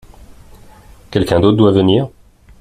[1.11, 2.09] Quelqu'un d'autre doit venir?